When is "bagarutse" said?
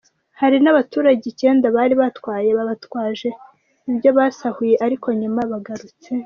5.51-6.09